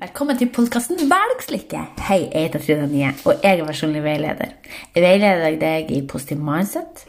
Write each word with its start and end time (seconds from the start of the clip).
Velkommen 0.00 0.38
til 0.40 0.48
podkasten 0.48 0.96
Hverdagslykke. 1.04 1.82
Hei, 2.06 2.22
jeg 2.32 2.46
heter 2.46 2.62
Trude 2.64 2.86
Nye, 2.88 3.10
og 3.28 3.42
jeg 3.44 3.58
er 3.60 3.66
personlig 3.68 4.00
veileder. 4.00 4.54
Jeg 4.94 5.04
veileder 5.04 5.58
deg 5.60 5.92
i 5.92 5.98
positiv 6.08 6.40
mindset, 6.40 7.02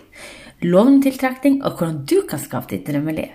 lovende 0.59 1.05
tiltrekning 1.07 1.61
og 1.63 1.77
hvordan 1.77 2.01
du 2.03 2.17
kan 2.27 2.43
skape 2.43 2.73
ditt 2.73 2.83
drømmeliv. 2.83 3.31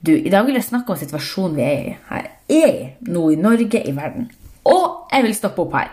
Du, 0.00 0.16
I 0.16 0.32
dag 0.32 0.48
vil 0.48 0.56
jeg 0.56 0.70
snakke 0.72 0.96
om 0.96 1.04
situasjonen 1.04 1.60
vi 1.60 1.68
er 1.68 1.82
i 1.82 1.98
her. 2.08 2.36
Er 2.48 2.78
i 2.78 3.12
nå 3.12 3.28
i 3.36 3.42
Norge, 3.44 3.84
i 3.84 3.92
verden. 3.92 4.32
Jeg 5.12 5.26
vil 5.26 5.34
stoppe 5.36 5.66
opp 5.66 5.74
her. 5.76 5.90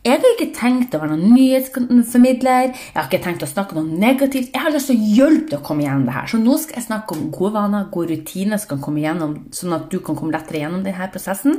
Jeg 0.00 0.16
har 0.16 0.30
ikke 0.32 0.54
tenkt 0.56 0.94
å 0.96 1.00
være 1.02 1.12
noen 1.12 1.34
nyhetsformidler. 1.34 2.70
Jeg 2.72 2.96
har 2.96 3.08
ikke 3.08 3.20
tenkt 3.24 3.42
å 3.44 3.48
snakke 3.50 3.76
noe 3.76 3.98
negativt. 4.00 4.48
Jeg 4.54 4.62
har 4.64 4.72
lyst 4.72 4.88
til 4.88 4.96
å 4.96 5.08
hjelpe 5.18 5.50
deg 5.50 5.58
å 5.58 5.66
komme 5.66 5.84
gjennom 5.84 6.06
det 6.06 6.14
her. 6.14 6.30
Så 6.30 6.40
nå 6.40 6.56
skal 6.62 6.78
jeg 6.78 6.86
snakke 6.86 7.16
om 7.16 7.26
gode 7.34 7.52
vaner, 7.58 7.90
gode 7.92 8.14
rutiner 8.14 8.62
som 8.62 8.72
kan 8.72 8.84
komme 8.86 9.02
gjennom, 9.02 9.34
sånn 9.52 9.76
at 9.76 9.90
du 9.92 9.98
kan 10.06 10.16
komme 10.16 10.32
lettere 10.32 10.62
gjennom 10.62 10.86
denne 10.86 11.10
prosessen. 11.12 11.58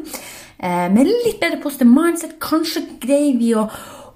Eh, 0.58 0.88
med 0.94 1.12
litt 1.12 1.38
bedre 1.44 1.62
positiv 1.62 1.92
mindset. 1.92 2.38
Kanskje 2.42 2.88
greier 3.04 3.38
vi 3.38 3.52
å, 3.60 3.68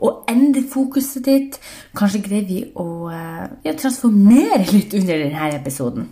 å 0.02 0.14
endre 0.32 0.66
fokuset 0.74 1.28
ditt. 1.28 1.60
Kanskje 1.98 2.24
greier 2.26 2.50
vi 2.50 2.64
å 2.82 2.88
eh, 3.14 3.44
ja, 3.68 3.76
transformere 3.78 4.64
litt 4.72 4.96
under 4.98 5.22
denne 5.28 5.52
episoden. 5.60 6.10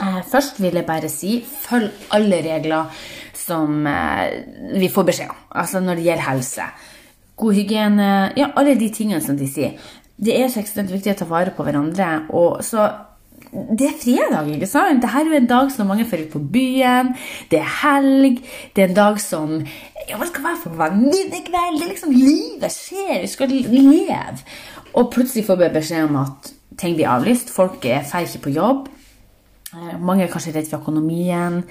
Eh, 0.00 0.20
først 0.28 0.60
vil 0.60 0.76
jeg 0.76 0.88
bare 0.88 1.08
si 1.12 1.38
følg 1.44 2.12
alle 2.16 2.44
regler 2.44 3.08
som 3.50 3.84
eh, 3.90 4.78
vi 4.78 4.90
får 4.92 5.10
beskjed 5.10 5.34
om. 5.34 5.44
Altså 5.62 5.82
når 5.82 5.98
det 5.98 6.08
gjelder 6.08 6.28
helse. 6.30 6.70
God 7.40 7.56
hygiene. 7.56 8.10
Ja, 8.38 8.52
alle 8.56 8.78
de 8.78 8.90
tingene 8.94 9.22
som 9.24 9.38
de 9.38 9.48
sier. 9.50 9.76
Det 10.20 10.34
er 10.36 10.50
så 10.52 10.60
ekstremt 10.60 10.92
viktig 10.92 11.14
å 11.14 11.20
ta 11.22 11.28
vare 11.28 11.54
på 11.56 11.64
hverandre. 11.64 12.10
Og 12.36 12.60
så 12.64 12.88
det 13.50 13.86
er 13.88 13.96
fredag, 13.98 14.46
ikke 14.52 14.68
sant? 14.68 15.00
Dette 15.02 15.18
er 15.18 15.26
jo 15.26 15.34
en 15.34 15.48
dag 15.50 15.70
som 15.74 15.88
mange 15.90 16.04
fører 16.06 16.28
på 16.30 16.38
byen. 16.54 17.14
Det 17.50 17.58
er 17.58 17.72
helg. 17.80 18.42
Det 18.76 18.84
er 18.84 18.90
en 18.90 18.98
dag 18.98 19.18
som 19.22 19.56
ja, 19.64 20.18
hva 20.18 20.28
skal 20.28 20.44
være 20.44 20.60
for 20.62 20.78
venninnekveld. 20.78 21.80
Liksom 21.88 22.14
livet 22.14 22.74
skjer. 22.74 23.24
Vi 23.24 23.32
skal 23.32 23.50
leve. 23.50 24.44
Og 24.94 25.10
plutselig 25.14 25.46
får 25.48 25.58
vi 25.58 25.72
beskjed 25.74 26.10
om 26.10 26.20
at 26.22 26.52
ting 26.78 26.94
blir 26.98 27.10
avlyst. 27.10 27.50
Folk 27.50 27.84
er 27.88 28.04
ikke 28.04 28.44
på 28.46 28.54
jobb. 28.54 28.86
Eh, 29.74 29.96
mange 29.98 30.24
er 30.24 30.32
kanskje 30.32 30.54
redd 30.54 30.70
for 30.70 30.82
økonomien. 30.82 31.64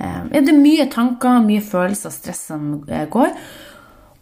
Eh, 0.00 0.20
det 0.32 0.48
er 0.48 0.56
mye 0.60 0.86
tanker, 0.92 1.42
mye 1.44 1.64
følelser 1.64 2.10
og 2.10 2.16
stress 2.16 2.46
som 2.50 2.70
eh, 2.88 3.06
går. 3.10 3.34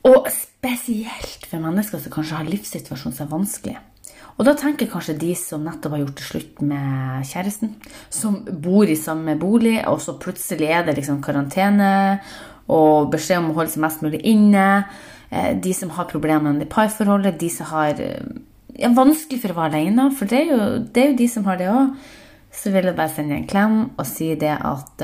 Og 0.08 0.30
spesielt 0.32 1.46
for 1.46 1.62
mennesker 1.62 2.02
som 2.02 2.14
kanskje 2.14 2.40
har 2.40 2.48
livssituasjonen 2.48 3.14
som 3.14 3.26
er 3.26 3.34
vanskelig. 3.34 3.76
Og 4.38 4.46
da 4.46 4.54
tenker 4.54 4.90
kanskje 4.90 5.16
de 5.18 5.32
som 5.38 5.64
nettopp 5.66 5.96
har 5.96 6.04
gjort 6.04 6.20
det 6.20 6.26
slutt 6.28 6.60
med 6.62 7.26
kjæresten, 7.26 7.72
som 8.14 8.36
bor 8.62 8.86
i 8.86 8.98
samme 8.98 9.34
bolig, 9.38 9.80
og 9.90 9.98
så 10.02 10.14
plutselig 10.22 10.68
er 10.70 10.84
det 10.86 10.94
liksom 11.00 11.18
karantene 11.24 12.20
og 12.70 13.10
beskjed 13.10 13.40
om 13.40 13.50
å 13.50 13.56
holde 13.56 13.72
seg 13.72 13.82
mest 13.82 14.04
mulig 14.04 14.20
inne. 14.28 14.68
Eh, 15.30 15.56
de 15.58 15.74
som 15.74 15.90
har 15.96 16.10
problemer 16.10 16.54
med 16.54 16.70
parforholdet, 16.70 17.40
de 17.40 17.50
som 17.50 17.70
har 17.72 17.98
ja, 17.98 18.92
vanskelig 18.94 19.42
for 19.42 19.54
å 19.54 19.58
være 19.58 19.82
alene, 19.82 20.06
for 20.14 20.30
det 20.30 20.44
er 20.44 20.52
jo, 20.52 20.62
det 20.86 21.02
er 21.02 21.12
jo 21.12 21.18
de 21.18 21.28
som 21.34 21.50
har 21.50 21.58
det 21.58 21.70
òg. 21.72 21.98
Så 22.54 22.70
vil 22.72 22.88
jeg 22.88 22.96
bare 22.96 23.12
sende 23.12 23.36
en 23.36 23.46
klem 23.46 23.76
og 23.90 24.06
si 24.08 24.30
det 24.38 24.54
at 24.54 25.02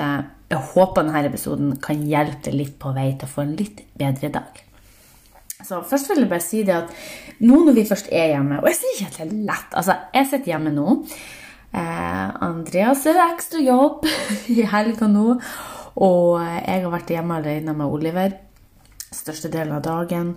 jeg 0.54 0.70
håper 0.74 1.02
denne 1.02 1.24
episoden 1.28 1.74
kan 1.82 2.04
hjelpe 2.08 2.48
deg 2.48 2.58
litt 2.58 2.78
på 2.80 2.92
vei 2.96 3.10
til 3.14 3.28
å 3.28 3.32
få 3.34 3.44
en 3.44 3.56
litt 3.58 3.84
bedre 3.98 4.30
dag. 4.34 4.60
Så 5.64 5.80
først 5.86 6.10
vil 6.10 6.24
jeg 6.24 6.30
bare 6.32 6.44
si 6.44 6.62
det 6.66 6.76
at 6.76 6.92
nå 7.44 7.62
når 7.64 7.78
vi 7.78 7.86
først 7.88 8.10
er 8.12 8.34
hjemme 8.34 8.58
Og 8.60 8.66
jeg 8.68 8.76
sier 8.76 8.96
ikke 8.98 9.06
at 9.08 9.16
det 9.16 9.24
er 9.24 9.46
lett. 9.48 9.76
Altså, 9.78 9.94
jeg 10.12 10.28
sitter 10.30 10.52
hjemme 10.52 10.72
nå. 10.74 10.96
Eh, 11.74 12.26
Andreas 12.44 13.06
er 13.08 13.20
ekstra 13.30 13.62
jobb 13.64 14.04
i 14.54 14.64
helga 14.74 15.08
nå. 15.10 15.38
Og 16.04 16.42
jeg 16.42 16.82
har 16.84 16.92
vært 16.92 17.14
hjemme 17.14 17.38
alene 17.38 17.76
med 17.76 17.86
Oliver 17.86 18.34
største 19.14 19.50
delen 19.52 19.76
av 19.76 19.84
dagen. 19.84 20.34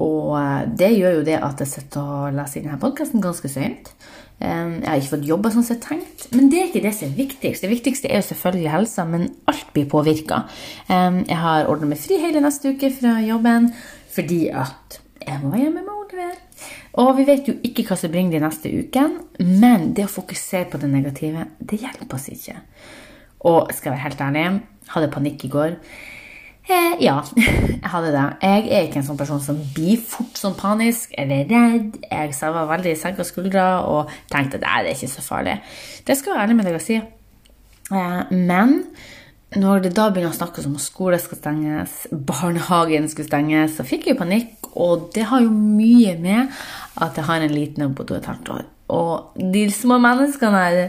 Og 0.00 0.36
det 0.78 0.92
gjør 0.94 1.18
jo 1.18 1.26
det 1.26 1.38
at 1.42 1.60
jeg 1.64 1.72
sitter 1.72 2.00
og 2.04 2.36
leser 2.36 2.64
denne 2.64 2.80
podkasten 2.80 3.24
ganske 3.24 3.50
sent. 3.50 3.92
Jeg 4.40 4.86
har 4.86 4.96
ikke 4.96 5.12
fått 5.12 5.28
jobba 5.28 5.50
sånn 5.52 5.66
som 5.66 5.76
jeg 5.76 5.84
tenkt, 5.84 6.22
men 6.32 6.48
det 6.48 6.60
er 6.60 6.68
ikke 6.70 6.84
det 6.86 6.94
som 6.96 7.10
er 7.10 7.18
viktigst. 7.18 7.64
Det 7.64 7.68
viktigste 7.70 8.08
er 8.08 8.22
jo 8.22 8.28
selvfølgelig 8.30 8.72
helsa, 8.72 9.04
men 9.04 9.26
alt 9.52 9.68
blir 9.74 9.88
påvirka. 9.90 10.42
Jeg 10.88 11.40
har 11.42 11.68
ordna 11.68 11.90
meg 11.90 12.00
fri 12.00 12.16
hele 12.22 12.40
neste 12.40 12.72
uke 12.72 12.88
fra 12.94 13.18
jobben 13.20 13.68
fordi 14.10 14.46
at 14.48 14.96
jeg 15.20 15.42
må 15.42 15.52
være 15.52 15.66
hjemme 15.66 15.82
med 15.84 15.92
Oliver. 15.92 16.38
Og 16.98 17.12
vi 17.18 17.26
vet 17.28 17.48
jo 17.50 17.54
ikke 17.66 17.84
hva 17.86 17.98
som 18.00 18.10
bringer 18.12 18.38
de 18.38 18.42
neste 18.46 18.72
ukene, 18.72 19.26
men 19.60 19.90
det 19.94 20.06
å 20.08 20.10
fokusere 20.10 20.70
på 20.72 20.80
det 20.80 20.88
negative, 20.90 21.44
det 21.60 21.82
hjelper 21.84 22.16
oss 22.16 22.30
ikke. 22.32 22.56
Og 23.46 23.70
skal 23.76 23.92
jeg 23.92 23.98
være 23.98 24.06
helt 24.06 24.24
ærlig, 24.24 24.46
hadde 24.94 25.12
panikk 25.12 25.44
i 25.46 25.52
går. 25.52 25.76
Eh, 26.68 26.96
ja, 27.02 27.16
jeg 27.36 27.90
hadde 27.92 28.10
det. 28.14 28.24
Jeg 28.42 28.66
er 28.68 28.84
ikke 28.86 29.00
en 29.00 29.06
sånn 29.06 29.18
person 29.18 29.40
som 29.42 29.60
blir 29.74 30.00
fort 30.02 30.36
sånn 30.38 30.58
panisk 30.58 31.14
eller 31.18 31.48
redd. 31.48 31.96
Jeg 32.04 32.34
var 32.40 32.68
veldig 32.70 32.92
senka 32.98 33.26
skuldre 33.26 33.64
og 33.88 34.12
tenkte 34.30 34.60
at 34.60 34.66
det 34.66 34.74
er 34.74 34.90
ikke 34.92 35.14
så 35.14 35.24
farlig. 35.24 35.56
Det 36.06 36.18
skal 36.18 36.32
jeg 36.32 36.36
være 36.36 36.46
ærlig 36.48 36.58
med 36.58 36.68
deg 36.68 36.78
å 36.78 36.84
si. 36.84 37.00
Eh, 37.90 38.20
men 38.36 38.76
når 39.58 39.86
det 39.86 39.94
da 39.96 40.10
begynner 40.12 40.30
å 40.30 40.36
snakkes 40.36 40.68
om 40.68 40.76
at 40.78 40.84
skole 40.84 41.18
skal 41.18 41.40
stenges, 41.40 41.94
barnehagen 42.12 43.08
skal 43.10 43.26
stenges, 43.26 43.78
så 43.78 43.86
fikk 43.86 44.10
jeg 44.12 44.20
panikk. 44.20 44.70
Og 44.78 45.08
det 45.16 45.26
har 45.32 45.42
jo 45.42 45.50
mye 45.50 46.14
med 46.22 46.52
at 47.02 47.18
jeg 47.18 47.26
har 47.26 47.42
en 47.42 47.56
liten 47.56 47.88
jobb 47.88 47.96
på 47.98 48.06
to 48.06 48.14
og 48.14 48.20
et 48.20 48.30
halvt 48.30 48.52
år. 48.54 48.68
Og 48.90 49.36
de 49.54 49.66
små 49.74 50.00
menneskene 50.02 50.64
her 50.64 50.80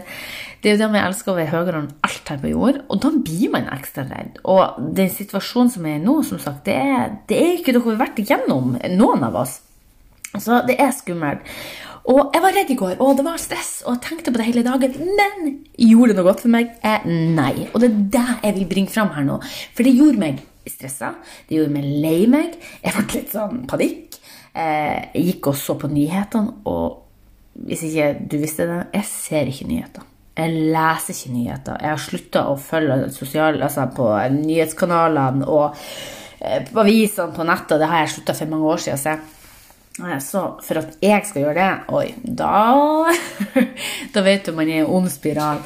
det 0.62 0.70
er 0.70 0.76
jo 0.76 0.80
det 0.84 0.88
vi 0.92 0.98
elsker 1.02 1.32
å 1.32 1.34
være 1.34 1.50
høyere 1.50 1.78
enn 1.80 1.88
alt 2.06 2.28
her 2.30 2.36
på 2.38 2.50
jord, 2.52 2.76
og 2.86 2.98
da 3.02 3.08
blir 3.16 3.50
man 3.50 3.64
ekstra 3.74 4.04
redd. 4.06 4.36
Og 4.46 4.76
den 4.94 5.08
situasjonen 5.10 5.72
som 5.74 5.88
er 5.90 5.96
nå, 5.98 6.20
som 6.22 6.38
sagt, 6.38 6.62
det 6.68 6.76
er, 6.78 7.16
det 7.26 7.38
er 7.42 7.56
ikke 7.56 7.74
noe 7.74 7.88
vi 7.88 7.94
har 7.96 8.04
vært 8.04 8.20
igjennom, 8.22 8.76
noen 8.94 9.26
av 9.26 9.40
oss. 9.42 9.56
Så 10.38 10.60
det 10.68 10.78
er 10.78 10.94
skummelt. 10.94 11.50
Og 12.12 12.30
jeg 12.34 12.42
var 12.42 12.54
redd 12.54 12.70
i 12.70 12.78
går, 12.78 12.94
og 13.02 13.18
det 13.18 13.26
var 13.26 13.42
stress, 13.42 13.72
og 13.82 13.96
jeg 13.96 14.04
tenkte 14.06 14.30
på 14.30 14.38
det 14.38 14.46
hele 14.52 14.64
dagen. 14.66 14.94
Men 15.18 15.52
gjorde 15.90 16.12
det 16.12 16.18
noe 16.20 16.28
godt 16.30 16.46
for 16.46 16.54
meg? 16.54 16.72
Eh, 16.86 17.10
nei. 17.10 17.66
Og 17.72 17.82
det 17.82 17.90
er 17.90 18.00
det 18.14 18.24
jeg 18.30 18.56
vil 18.60 18.70
bringe 18.70 18.94
fram 18.94 19.12
her 19.14 19.26
nå. 19.26 19.42
For 19.74 19.86
det 19.86 19.98
gjorde 19.98 20.22
meg 20.22 20.42
stressa. 20.70 21.12
Det 21.48 21.58
gjorde 21.58 21.74
meg 21.74 21.86
lei 22.02 22.18
meg. 22.30 22.58
Jeg 22.82 22.94
ble 22.96 23.06
litt 23.18 23.34
sånn 23.34 23.62
panikk. 23.70 24.18
Eh, 24.52 25.10
jeg 25.14 25.28
gikk 25.28 25.52
og 25.52 25.56
så 25.58 25.78
på 25.80 25.90
nyhetene, 25.90 26.58
og 26.70 27.01
hvis 27.52 27.84
ikke 27.88 28.08
du 28.30 28.38
visste 28.40 28.66
det, 28.68 28.80
jeg 28.94 29.08
ser 29.08 29.50
ikke 29.50 29.68
nyheter. 29.68 30.08
Jeg 30.32 30.54
leser 30.72 31.12
ikke 31.12 31.34
nyheter. 31.34 31.76
Jeg 31.82 31.92
har 31.92 32.00
slutta 32.00 32.46
å 32.48 32.56
følge 32.56 33.10
sosial, 33.12 33.60
altså 33.60 33.84
på 33.92 34.08
nyhetskanalene 34.32 35.44
og 35.44 35.76
eh, 36.40 36.62
på 36.70 36.80
avisene 36.80 37.36
på 37.36 37.46
nettet. 37.46 37.78
Det 37.82 37.90
har 37.90 38.04
jeg 38.04 38.14
slutta 38.14 38.36
for 38.38 38.52
mange 38.54 38.72
år 38.72 38.84
siden. 38.86 39.28
Så 40.24 40.42
for 40.64 40.80
at 40.80 40.96
jeg 41.04 41.28
skal 41.28 41.44
gjøre 41.44 41.58
det, 41.58 41.72
oi, 41.92 42.06
da 42.24 43.12
Da 44.14 44.22
vet 44.24 44.48
du 44.48 44.56
man 44.56 44.70
er 44.70 44.80
i 44.80 44.84
en 44.86 44.94
ond 44.96 45.12
spiral. 45.12 45.60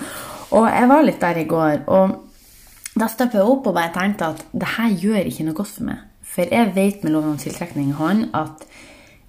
Og 0.51 0.67
jeg 0.67 0.91
var 0.91 1.07
litt 1.07 1.23
der 1.23 1.39
i 1.43 1.47
går, 1.47 1.87
og 1.87 2.97
da 2.97 3.07
stoppa 3.13 3.39
jeg 3.39 3.47
opp 3.47 3.67
og 3.69 3.75
bare 3.77 3.93
tenkte 3.95 4.33
at 4.33 4.45
det 4.57 4.75
her 4.77 4.93
gjør 5.05 5.31
ikke 5.31 5.47
noe 5.47 5.59
godt 5.59 5.75
for 5.79 5.87
meg. 5.87 6.05
For 6.27 6.53
jeg 6.53 6.75
vet 6.75 7.03
med 7.05 7.15
loven 7.15 7.35
om 7.35 7.41
tiltrekning 7.41 7.91
i 7.93 7.97
hånd 7.99 8.29
at 8.37 8.67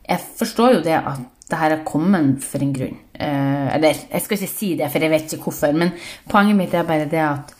jeg 0.07 0.23
forstår 0.39 0.77
jo 0.77 0.85
det 0.85 0.97
at 0.97 1.36
det 1.47 1.59
her 1.59 1.75
har 1.75 1.85
kommet 1.87 2.43
for 2.43 2.63
en 2.63 2.73
grunn. 2.75 2.97
Eh, 3.13 3.67
eller, 3.75 4.01
jeg 4.11 4.23
skal 4.23 4.37
ikke 4.37 4.51
si 4.51 4.73
det, 4.79 4.89
for 4.91 5.03
jeg 5.03 5.13
vet 5.13 5.35
ikke 5.35 5.47
hvorfor. 5.47 5.77
Men 5.77 5.93
poenget 6.29 6.59
mitt 6.59 6.75
er 6.75 6.87
bare 6.87 7.07
det 7.11 7.21
at 7.23 7.53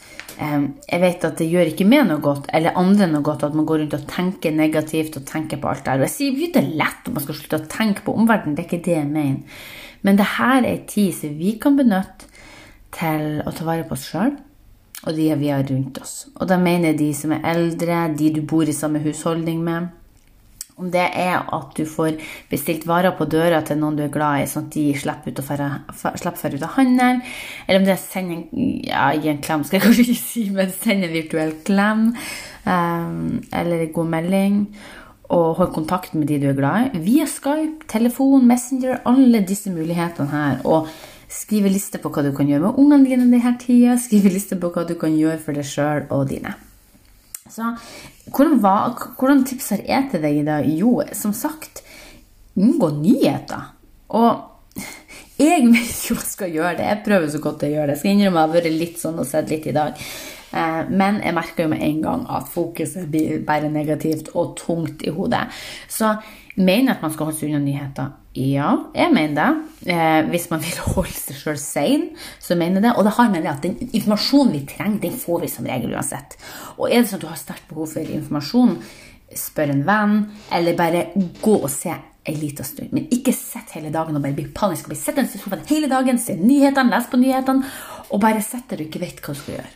eh, 0.43 0.65
jeg 0.89 1.03
vet 1.03 1.27
at 1.29 1.39
det 1.39 1.49
gjør 1.51 1.71
ikke 1.71 1.87
meg 1.87 2.07
noe 2.09 2.23
godt, 2.23 2.49
eller 2.57 2.79
andre 2.79 3.07
noe 3.11 3.25
godt, 3.25 3.47
at 3.47 3.55
man 3.57 3.67
går 3.69 3.83
rundt 3.83 3.97
og 3.97 4.07
tenker 4.11 4.55
negativt 4.55 5.19
og 5.19 5.27
tenker 5.29 5.61
på 5.61 5.71
alt 5.71 5.85
der. 5.87 6.01
Og 6.01 6.09
jeg 6.09 6.15
sier 6.17 6.41
jo 6.41 6.51
det 6.53 6.63
er 6.63 6.73
lett 6.83 7.07
om 7.07 7.15
man 7.17 7.27
skal 7.27 7.39
slutte 7.39 7.61
å 7.61 7.69
tenke 7.71 8.03
på 8.05 8.17
omverdenen, 8.19 8.57
det 8.57 8.65
er 8.65 8.69
ikke 8.71 8.85
det 8.89 8.97
jeg 8.99 9.11
mener. 9.11 9.61
Men 10.05 10.19
det 10.19 10.27
her 10.35 10.59
er 10.59 10.73
en 10.73 10.89
tid 10.91 11.15
som 11.15 11.39
vi 11.39 11.55
kan 11.61 11.79
benytte 11.79 12.27
til 12.97 13.41
å 13.43 13.55
ta 13.55 13.65
vare 13.67 13.87
på 13.87 13.97
oss 13.97 14.05
sjøl 14.11 14.35
og 15.05 15.15
de 15.15 15.27
vi 15.37 15.51
har 15.53 15.63
rundt 15.69 15.99
oss. 16.01 16.27
Og 16.35 16.47
da 16.49 16.57
mener 16.59 16.91
jeg 16.91 16.99
de 17.01 17.09
som 17.15 17.33
er 17.35 17.45
eldre, 17.51 17.99
de 18.17 18.31
du 18.33 18.41
bor 18.41 18.67
i 18.67 18.75
samme 18.75 19.01
husholdning 19.03 19.61
med. 19.63 19.91
Om 20.77 20.91
det 20.93 21.07
er 21.17 21.39
at 21.41 21.71
du 21.73 21.87
får 21.89 22.19
bestilt 22.51 22.83
varer 22.85 23.15
på 23.17 23.25
døra 23.25 23.63
til 23.65 23.79
noen 23.81 23.95
du 23.97 24.03
er 24.05 24.11
glad 24.13 24.43
i, 24.43 24.49
sånn 24.49 24.67
at 24.67 24.75
de 24.75 24.83
slipper, 24.93 25.33
ut 25.33 25.41
ut 25.41 26.67
av 26.67 26.75
handelen, 26.75 27.23
eller 27.65 27.79
om 27.79 27.87
det 27.87 27.95
er 27.95 27.97
å 27.97 28.03
sende 28.03 28.37
ja, 28.85 29.07
en 29.17 29.41
klem, 29.41 29.65
skal 29.65 29.79
jeg 29.79 29.85
kanskje 29.87 30.05
ikke 30.05 30.21
si, 30.21 30.45
men 30.53 30.71
sende 30.75 31.09
en 31.09 31.17
virtuell 31.17 31.55
klem, 31.65 32.05
um, 32.69 33.17
eller 33.49 33.87
en 33.87 33.91
god 33.97 34.13
melding, 34.13 34.61
og 35.33 35.57
hold 35.57 35.73
kontakt 35.75 36.13
med 36.13 36.29
de 36.29 36.37
du 36.45 36.47
er 36.51 36.61
glad 36.61 36.93
i, 36.93 37.01
via 37.09 37.25
Skype, 37.25 37.89
telefon, 37.89 38.45
Messenger, 38.47 39.01
alle 39.09 39.41
disse 39.49 39.73
mulighetene 39.73 40.29
her. 40.31 40.61
og 40.63 40.91
Skrive 41.27 41.67
liste 41.67 41.99
på 41.99 42.07
hva 42.13 42.21
du 42.23 42.29
kan 42.37 42.47
gjøre 42.47 42.69
med 42.69 42.77
ungene 42.79 43.03
dine 43.03 43.25
denne 43.27 43.57
tida. 43.59 43.97
Skrive 43.99 44.31
liste 44.31 44.55
på 44.61 44.71
hva 44.71 44.85
du 44.87 44.95
kan 44.99 45.11
gjøre 45.11 45.41
for 45.43 45.57
deg 45.57 45.67
sjøl 45.67 46.05
og 46.07 46.29
dine. 46.29 46.53
Så 47.53 47.71
hvordan, 48.31 48.59
var, 48.63 48.95
hvordan 49.19 49.45
tipser 49.47 49.83
er 49.85 50.07
til 50.11 50.23
deg 50.23 50.41
i 50.41 50.45
dag? 50.47 50.67
Jo, 50.67 50.99
som 51.17 51.33
sagt, 51.35 51.83
unngå 52.57 52.91
nyheter. 52.99 53.73
Og 54.17 54.81
jeg 55.37 55.67
vet 55.69 56.07
jo 56.07 56.15
hva 56.17 56.23
jeg 56.23 56.31
skal 56.31 56.55
gjøre 56.55 56.77
det. 56.79 56.87
Jeg 56.89 57.03
prøver 57.05 57.29
så 57.33 57.43
godt 57.43 57.67
jeg 57.67 57.75
gjør 57.75 57.89
det. 57.89 57.97
Jeg 57.97 58.03
skal 58.03 58.15
innrømme 58.15 58.41
jeg 58.41 58.47
har 58.47 58.55
vært 58.57 58.79
litt 58.81 58.99
sånn 59.01 59.21
og 59.21 59.29
sett 59.29 59.53
litt 59.53 59.69
i 59.69 59.75
dag. 59.75 60.07
Eh, 60.57 60.81
men 60.89 61.19
jeg 61.23 61.35
merker 61.37 61.65
jo 61.65 61.73
med 61.73 61.83
en 61.85 61.99
gang 62.05 62.23
at 62.39 62.49
fokuset 62.51 63.09
blir 63.11 63.43
bare 63.45 63.69
negativt 63.71 64.31
og 64.35 64.55
tungt 64.59 65.03
i 65.05 65.13
hodet. 65.13 65.45
Så 65.91 66.15
mener 66.55 66.91
jeg 66.91 66.95
at 66.97 67.05
man 67.05 67.13
skal 67.13 67.29
holde 67.29 67.39
seg 67.39 67.51
unna 67.51 67.61
nyheter? 67.63 68.15
Ja, 68.37 68.71
jeg 68.93 69.13
mener 69.15 69.37
det. 69.39 69.93
Eh, 69.93 70.27
hvis 70.29 70.49
man 70.51 70.61
vil 70.61 70.77
holde 70.93 71.13
seg 71.15 71.39
sjøl 71.39 71.57
sein, 71.57 72.03
så 72.43 72.57
mener 72.59 72.77
jeg 72.77 72.85
det. 72.85 72.91
Og 72.99 73.07
det 73.07 73.15
har 73.17 73.31
med 73.33 73.45
det 73.45 73.53
at 73.53 73.65
den 73.65 73.79
informasjonen 73.87 74.53
vi 74.53 74.65
trenger, 74.69 74.99
den 75.07 75.17
får 75.17 75.41
vi 75.41 75.49
som 75.49 75.69
regel 75.69 75.95
uansett. 75.95 76.37
Og 76.75 76.91
er 76.91 77.01
det 77.01 77.09
sånn 77.09 77.21
at 77.21 77.25
du 77.25 77.31
har 77.31 77.39
sterkt 77.41 77.65
behov 77.71 77.89
for 77.95 78.13
informasjon, 78.19 78.77
spør 79.37 79.73
en 79.73 79.81
venn, 79.87 80.15
eller 80.53 80.77
bare 80.77 81.07
gå 81.15 81.55
og 81.57 81.71
se 81.73 81.95
en 82.27 82.37
liten 82.37 82.67
stund. 82.67 82.93
Men 82.93 83.09
ikke 83.13 83.33
sitt 83.33 83.73
hele 83.73 83.89
dagen 83.93 84.19
og 84.19 84.23
bare 84.23 84.37
bli 84.37 84.45
panisk. 84.53 84.91
Bli 84.91 84.99
sittende 84.99 85.33
i 85.33 85.41
sofaen 85.41 85.65
hele 85.71 85.89
dagen, 85.89 86.21
se 86.21 86.37
nyhetene, 86.37 86.93
les 86.93 87.09
på 87.09 87.19
nyhetene, 87.21 87.75
og 88.11 88.21
bare 88.21 88.43
sitt 88.45 88.69
der 88.69 88.83
du 88.83 88.85
ikke 88.85 89.01
vet 89.01 89.23
hva 89.23 89.33
du 89.33 89.41
skal 89.41 89.57
gjøre. 89.57 89.75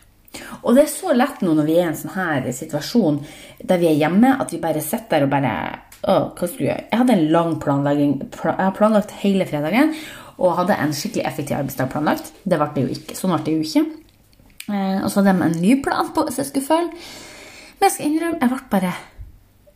Og 0.62 0.76
det 0.76 0.86
er 0.86 0.92
så 0.92 1.16
lett 1.16 1.42
nå 1.44 1.56
når 1.58 1.66
vi 1.68 1.80
er 1.80 1.88
i 1.88 1.90
en 1.90 1.98
sånn 1.98 2.14
her 2.14 2.46
situasjon 2.56 3.18
der 3.68 3.82
vi 3.82 3.90
er 3.90 3.98
hjemme, 4.00 4.38
at 4.40 4.54
vi 4.54 4.62
bare 4.64 4.84
sitter 4.84 5.18
der 5.18 5.26
og 5.26 5.34
bare 5.34 5.56
å, 6.02 6.14
hva 6.34 6.48
skulle 6.50 6.68
jeg 6.68 6.74
gjøre? 6.74 6.88
Jeg 6.90 7.02
hadde 7.02 7.16
en 7.18 7.28
lang 7.36 7.56
planlegging. 7.62 8.14
Jeg 8.24 8.58
har 8.58 8.78
planlagt 8.78 9.14
hele 9.22 9.46
fredagen 9.50 9.94
og 10.42 10.56
hadde 10.58 10.78
en 10.82 10.94
skikkelig 10.98 11.26
effektiv 11.30 11.60
arbeidsdag 11.60 11.92
planlagt. 11.92 12.32
Det 12.42 12.58
ble 12.58 12.70
det 12.76 12.86
jo 12.86 12.96
ikke. 12.96 13.18
Sånn 13.18 13.36
ble 13.36 13.44
det 13.46 13.56
jo 13.58 13.66
ikke. 13.68 13.84
Eh, 14.72 14.98
og 15.02 15.08
så 15.10 15.22
hadde 15.22 15.36
jeg 15.36 15.48
en 15.48 15.62
ny 15.62 15.78
plan 15.86 16.12
på 16.16 16.26
så 16.30 16.42
jeg 16.42 16.50
skulle 16.50 16.70
følge. 16.70 17.08
Men 17.78 17.88
jeg 17.88 17.96
skal 17.96 18.08
innrømme, 18.08 18.40
jeg 18.42 18.54
ble 18.54 18.62
bare 18.72 18.94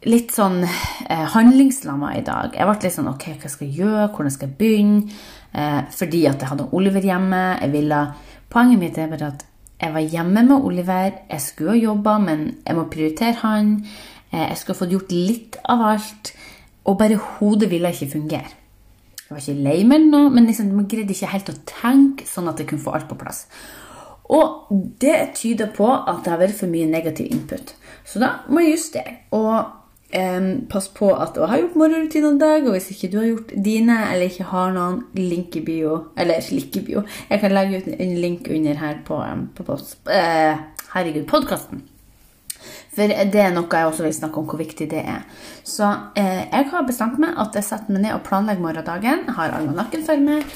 litt 0.06 0.34
sånn 0.34 0.60
eh, 0.66 1.26
handlingslamma 1.34 2.14
i 2.18 2.24
dag. 2.26 2.54
Jeg 2.58 2.70
ble 2.70 2.78
litt 2.84 2.98
sånn 2.98 3.12
Ok, 3.14 3.28
hva 3.42 3.52
skal 3.52 3.68
jeg 3.68 3.84
gjøre? 3.84 4.08
Hvordan 4.14 4.34
skal 4.34 4.50
jeg 4.50 4.58
begynne? 4.60 5.20
Eh, 5.56 5.82
fordi 5.96 6.26
at 6.30 6.42
jeg 6.42 6.52
hadde 6.52 6.70
Oliver 6.76 7.06
hjemme. 7.06 7.44
Jeg 7.62 7.74
ville, 7.74 8.06
Poenget 8.50 8.80
mitt 8.80 8.98
er 9.02 9.12
bare 9.12 9.34
at 9.34 9.46
jeg 9.82 9.92
var 9.92 10.12
hjemme 10.14 10.44
med 10.48 10.66
Oliver. 10.66 11.16
Jeg 11.30 11.42
skulle 11.44 11.76
ha 11.76 11.82
jobba, 11.82 12.18
men 12.24 12.46
jeg 12.66 12.78
må 12.78 12.86
prioritere 12.92 13.42
han. 13.42 13.74
Eh, 14.36 14.50
jeg 14.52 14.60
skulle 14.60 14.80
fått 14.82 14.94
gjort 14.96 15.16
litt 15.16 15.58
av 15.72 15.84
alt. 15.94 16.34
Og 16.86 17.00
bare 17.00 17.22
hodet 17.38 17.72
ville 17.72 17.92
ikke 17.94 18.12
fungere. 18.18 18.52
Jeg 19.26 19.32
var 19.34 19.42
ikke 19.42 19.66
lei 19.66 19.80
meg 19.90 20.04
nå, 20.06 20.28
men 20.30 20.46
liksom, 20.46 20.70
man 20.76 20.90
greide 20.90 21.16
ikke 21.16 21.32
helt 21.32 21.50
å 21.50 21.58
tenke 21.66 22.28
sånn 22.30 22.52
at 22.52 22.60
jeg 22.62 22.70
kunne 22.70 22.84
få 22.84 22.94
alt 22.94 23.08
på 23.10 23.18
plass. 23.18 23.46
Og 24.36 24.70
det 25.02 25.18
tyder 25.38 25.72
på 25.74 25.88
at 25.96 26.22
det 26.26 26.34
har 26.34 26.42
vært 26.42 26.60
for 26.60 26.70
mye 26.70 26.90
negativ 26.90 27.32
input. 27.34 27.74
Så 28.06 28.22
da 28.22 28.36
må 28.50 28.62
jeg 28.62 28.76
justere. 28.76 29.16
Og 29.38 29.56
eh, 30.14 30.52
pass 30.70 30.92
på 30.94 31.10
at 31.16 31.34
du 31.38 31.42
har 31.46 31.64
gjort 31.64 31.80
morgenrutinen 31.82 32.36
en 32.36 32.44
dag, 32.44 32.68
og 32.68 32.78
hvis 32.78 32.92
ikke 32.94 33.10
du 33.14 33.18
har 33.22 33.28
gjort 33.32 33.56
dine, 33.66 33.98
eller 34.12 34.30
ikke 34.30 34.52
har 34.52 34.78
noen 34.78 35.02
link 35.18 35.58
i 35.58 35.66
bio 35.66 35.98
Eller 36.18 36.46
link 36.58 36.78
i 36.78 36.86
bio 36.86 37.02
Jeg 37.30 37.42
kan 37.42 37.54
legge 37.54 37.82
ut 37.82 37.90
en 37.98 38.16
link 38.22 38.50
under 38.54 38.82
her 38.84 39.02
på, 39.08 39.20
på 39.58 39.68
post, 39.68 39.98
eh, 40.06 40.54
Herregud, 40.94 41.26
podkasten. 41.30 41.82
For 42.96 43.12
det 43.12 43.42
er 43.44 43.54
noe 43.54 43.68
jeg 43.68 43.92
også 43.92 44.06
vil 44.06 44.16
snakke 44.16 44.40
om 44.40 44.50
hvor 44.50 44.62
viktig 44.62 44.90
det 44.92 45.04
er. 45.04 45.24
Så 45.68 45.88
eh, 46.16 46.46
jeg 46.48 46.72
har 46.72 46.88
bestemt 46.88 47.20
meg 47.22 47.38
at 47.42 47.56
jeg 47.60 47.68
setter 47.68 47.92
meg 47.92 48.08
ned 48.08 48.16
og 48.16 48.26
planlegger 48.28 48.64
morgendagen, 48.64 49.26
har 49.38 49.56
almanakken 49.58 50.06
for 50.08 50.22
meg, 50.24 50.48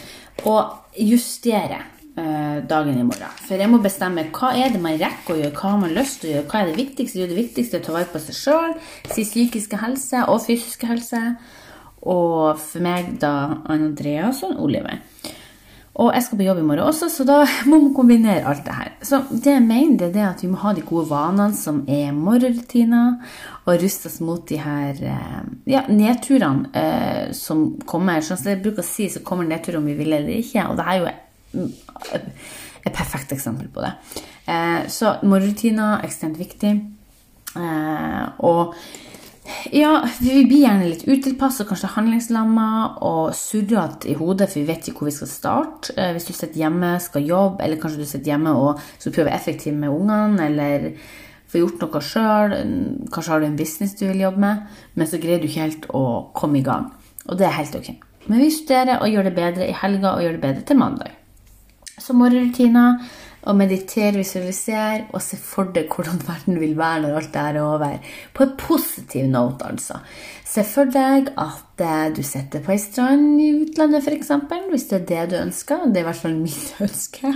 og 0.48 0.96
justerer 0.96 1.88
Eh, 2.20 2.64
dagen 2.68 2.98
i 2.98 3.04
morgen. 3.04 3.36
For 3.46 3.56
jeg 3.56 3.70
må 3.72 3.78
bestemme 3.84 4.26
hva 4.36 4.50
er 4.58 4.74
det 4.74 4.80
man 4.82 4.98
rekker 5.00 5.36
å 5.36 5.38
gjøre, 5.40 5.56
hva 5.56 5.70
har 5.72 5.78
man 5.80 5.94
lyst 5.96 6.20
til 6.20 6.32
å 6.32 6.34
gjøre, 6.34 6.48
hva 6.52 6.60
er 6.60 6.72
det 6.72 6.80
viktigste. 6.80 7.20
Jo, 7.22 7.28
det 7.30 7.38
viktigste 7.38 7.78
er 7.78 7.84
å 7.84 7.86
ta 7.86 7.94
vare 7.96 8.10
på 8.12 8.22
seg 8.24 8.36
sjøl, 8.36 8.74
sin 9.14 9.28
psykiske 9.30 9.80
helse 9.80 10.24
og 10.26 10.42
fysiske 10.44 10.90
helse. 10.90 11.22
Og 12.02 12.60
for 12.60 12.84
meg 12.84 13.14
da 13.22 13.34
Andreas 13.72 14.42
og 14.48 14.60
Oliver. 14.66 15.00
Og 16.00 16.14
jeg 16.16 16.24
skal 16.24 16.40
på 16.40 16.46
jobb 16.46 16.62
i 16.62 16.64
morgen 16.64 16.86
også, 16.88 17.10
så 17.12 17.26
da 17.28 17.42
må 17.70 17.80
man 17.82 17.94
kombinere 17.96 18.48
alt 18.48 18.64
det 18.68 18.76
her. 18.78 18.92
Så 19.04 19.20
det 19.32 19.52
jeg 19.52 19.66
mener, 19.66 20.12
det 20.14 20.22
er 20.22 20.30
at 20.30 20.44
vi 20.44 20.52
må 20.52 20.62
ha 20.62 20.72
de 20.76 20.84
gode 20.88 21.10
vanene 21.10 21.58
som 21.60 21.82
er 21.92 22.14
morgenrutiner, 22.16 23.18
og 23.66 23.84
ruste 23.84 24.08
oss 24.10 24.20
mot 24.24 24.46
de 24.50 24.58
her 24.64 25.02
eh, 25.06 25.42
ja, 25.70 25.84
nedturene 25.92 26.72
eh, 26.74 27.26
som 27.38 27.68
kommer. 27.90 28.24
Sånn 28.26 28.40
som 28.40 28.54
jeg 28.54 28.62
bruker 28.64 28.82
å 28.82 28.88
si, 28.88 29.10
så 29.12 29.22
kommer 29.26 29.48
nedturer 29.50 29.82
om 29.82 29.90
vi 29.92 29.98
vil 30.00 30.16
eller 30.16 30.40
ikke. 30.40 30.66
Og 30.72 30.80
det 30.80 30.88
er 30.88 31.02
jo 31.04 31.68
et 32.80 32.96
perfekt 32.96 33.36
eksempel 33.36 33.68
på 33.74 33.84
det. 33.84 33.92
Eh, 34.50 34.88
så 34.90 35.18
morgenrutiner 35.22 36.00
er 36.00 36.08
ekstremt 36.08 36.40
viktig. 36.40 36.74
Eh, 37.60 38.26
og 38.46 38.74
ja, 39.72 39.92
vi 40.20 40.44
blir 40.48 40.64
gjerne 40.64 40.90
litt 40.90 41.06
utilpasset, 41.08 41.68
kanskje 41.70 41.92
handlingslamma 41.96 42.68
og 43.06 43.32
surrete 43.38 44.10
i 44.12 44.18
hodet, 44.20 44.50
for 44.52 44.62
vi 44.62 44.68
vet 44.70 44.90
ikke 44.90 45.04
hvor 45.04 45.10
vi 45.10 45.16
skal 45.16 45.32
starte. 45.32 45.96
Eh, 45.96 46.12
hvis 46.16 46.28
du 46.30 46.34
sitter 46.34 46.62
hjemme, 46.64 46.92
skal 47.04 47.26
jobbe, 47.28 47.64
eller 47.66 47.82
kanskje 47.82 48.04
du 48.04 48.10
sitter 48.10 48.34
hjemme 48.34 48.54
og 48.58 48.84
skal 48.98 49.16
prøve 49.16 49.34
effektivt 49.36 49.78
med 49.80 49.94
ungene, 49.94 50.50
eller 50.50 50.90
få 51.50 51.64
gjort 51.64 51.86
noe 51.86 52.04
sjøl. 52.06 52.58
Kanskje 53.14 53.34
har 53.34 53.42
du 53.42 53.48
en 53.50 53.60
business 53.60 53.98
du 53.98 54.06
vil 54.08 54.26
jobbe 54.26 54.44
med, 54.44 54.68
men 54.96 55.10
så 55.10 55.22
greier 55.22 55.42
du 55.42 55.50
ikke 55.50 55.66
helt 55.66 55.90
å 55.98 56.04
komme 56.38 56.62
i 56.62 56.66
gang. 56.66 56.92
Og 57.30 57.40
det 57.40 57.48
er 57.48 57.58
helt 57.58 57.80
ok. 57.80 57.94
Men 58.30 58.44
vi 58.44 58.52
studerer 58.54 59.02
og 59.02 59.10
gjør 59.10 59.30
det 59.30 59.38
bedre 59.38 59.70
i 59.70 59.76
helga 59.76 60.14
og 60.14 60.24
gjør 60.24 60.38
det 60.38 60.44
bedre 60.44 60.68
til 60.68 60.80
mandag. 60.80 61.16
Så 62.00 62.16
morgenrutiner. 62.16 63.02
Og 63.48 63.56
meditere, 63.56 64.18
visualisere 64.20 65.06
og 65.16 65.22
se 65.24 65.38
for 65.40 65.72
deg 65.76 65.88
hvordan 65.94 66.20
verden 66.28 66.60
vil 66.60 66.76
være 66.78 67.06
når 67.06 67.20
alt 67.22 67.32
det 67.34 67.44
er 67.46 67.60
over. 67.64 68.12
På 68.36 68.44
en 68.44 68.58
positiv 68.60 69.30
note, 69.32 69.70
altså. 69.70 70.02
Se 70.50 70.64
for 70.66 70.90
deg 70.90 71.30
at 71.40 71.84
eh, 71.86 72.08
du 72.16 72.24
sitter 72.26 72.64
på 72.66 72.74
ei 72.74 72.80
strand 72.82 73.38
i 73.40 73.52
utlandet, 73.62 74.02
f.eks. 74.04 74.32
Hvis 74.72 74.88
det 74.90 74.98
er 74.98 75.06
det 75.12 75.28
du 75.32 75.38
ønsker. 75.40 75.86
Det 75.88 76.02
er 76.02 76.08
i 76.08 76.10
hvert 76.10 76.24
fall 76.24 76.40
mitt 76.40 76.74
ønske. 76.88 77.36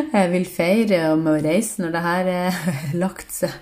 Jeg 0.00 0.32
vil 0.32 0.48
feire 0.48 1.02
med 1.20 1.36
å 1.36 1.44
reise 1.44 1.84
når 1.84 1.94
det 1.94 2.04
her 2.08 2.32
er 2.34 2.64
lagt 3.04 3.36
seg. 3.36 3.54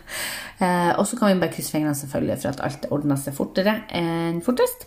Eh, 0.62 0.92
og 0.94 1.04
så 1.08 1.18
kan 1.18 1.32
vi 1.32 1.42
bare 1.42 1.52
krysse 1.52 1.74
fingrene 1.74 1.98
selvfølgelig 1.98 2.38
for 2.44 2.54
at 2.54 2.64
alt 2.68 2.88
ordner 2.94 3.20
seg 3.20 3.36
fortere 3.36 3.80
enn 3.98 4.40
fortest. 4.46 4.86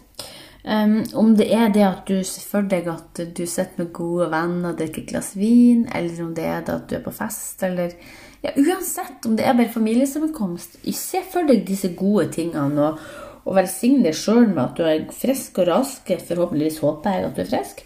Um, 0.65 1.03
om 1.13 1.35
det 1.37 1.45
er 1.53 1.67
det 1.69 1.83
at 1.85 2.07
du 2.09 2.23
ser 2.25 2.45
for 2.49 2.65
deg 2.65 2.87
at 2.89 3.19
du 3.37 3.43
sitter 3.45 3.83
med 3.83 3.91
gode 3.93 4.31
venner 4.31 4.71
og 4.71 4.79
drikker 4.79 5.03
et 5.03 5.11
glass 5.11 5.35
vin, 5.37 5.83
eller 5.93 6.23
om 6.23 6.31
det 6.33 6.47
er 6.49 6.63
det 6.65 6.73
at 6.73 6.87
du 6.89 6.95
er 6.97 7.03
på 7.05 7.13
fest, 7.13 7.61
eller 7.67 7.93
ja, 8.41 8.53
Uansett 8.57 9.25
om 9.25 9.35
det 9.37 9.45
er 9.45 9.53
bare 9.57 9.73
familiesammenkomst, 9.73 10.79
se 10.93 11.21
for 11.31 11.45
deg 11.45 11.63
disse 11.67 11.91
gode 11.97 12.27
tingene 12.33 12.89
og, 12.89 13.05
og 13.45 13.59
velsigne 13.59 14.05
deg 14.05 14.17
sjøl 14.17 14.47
med 14.51 14.63
at 14.63 14.77
du 14.77 14.83
er 14.89 15.05
frisk 15.13 15.61
og 15.61 15.69
rask. 15.69 16.09
Forhåpentligvis 16.27 16.81
håper 16.81 17.13
jeg 17.13 17.25
at 17.25 17.37
du 17.37 17.41
er 17.43 17.49
frisk. 17.49 17.81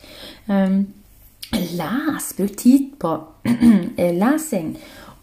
Um, 0.47 0.81
les, 1.51 2.31
bruk 2.37 2.55
tid 2.59 2.89
på 2.99 3.13
lesing. 4.23 4.73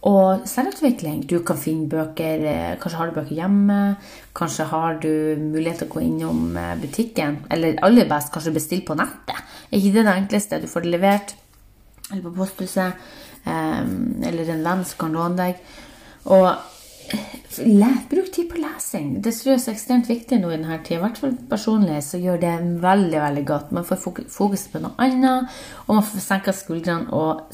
Og 0.07 0.45
selvutvikling. 0.47 1.25
Du 1.27 1.41
kan 1.47 1.59
finne 1.59 1.89
bøker 1.91 2.45
eh, 2.47 2.75
Kanskje 2.79 3.01
har 3.01 3.11
du 3.11 3.17
bøker 3.17 3.35
hjemme. 3.41 3.79
Kanskje 4.39 4.69
har 4.71 5.01
du 5.03 5.11
mulighet 5.41 5.83
til 5.83 5.89
å 5.89 5.95
gå 5.97 6.05
innom 6.05 6.55
eh, 6.61 6.77
butikken. 6.79 7.41
Eller 7.51 7.81
aller 7.87 8.07
best, 8.11 8.31
kanskje 8.35 8.55
bestille 8.55 8.87
på 8.87 8.95
nettet. 8.99 9.43
Er 9.67 9.81
ikke 9.81 9.97
det 9.99 10.07
det 10.07 10.15
enkleste? 10.15 10.63
Du 10.63 10.71
får 10.71 10.87
det 10.87 10.95
levert. 10.95 11.35
Eller 12.13 12.23
på 12.23 12.37
posthuset. 12.39 13.03
Eller 13.47 14.49
en 14.51 14.65
venn 14.67 14.87
som 14.87 15.01
kan 15.01 15.15
låne 15.15 15.39
deg. 15.43 15.75
Og 16.31 16.49
eh, 17.11 18.01
bruk 18.11 18.31
tid 18.35 18.47
på 18.53 18.63
lesing. 18.63 19.13
Det 19.23 19.35
tror 19.35 19.57
jeg 19.57 19.63
er 19.65 19.75
ekstremt 19.75 20.11
viktig 20.11 20.39
nå 20.39 20.53
i 20.53 20.59
denne 20.59 20.81
tida. 20.87 21.01
I 21.01 21.05
hvert 21.09 21.23
fall 21.23 21.39
personlig 21.51 21.99
så 22.07 22.23
gjør 22.23 22.45
det 22.47 22.57
veldig 22.83 23.23
veldig 23.27 23.47
godt. 23.51 23.75
Man 23.75 23.87
får 23.91 24.05
fokus 24.31 24.69
på 24.71 24.87
noe 24.87 24.95
annet, 25.03 25.51
og 25.87 25.99
man 25.99 26.07
får 26.07 26.29
senka 26.31 26.55
skuldrene 26.55 27.11
og 27.11 27.51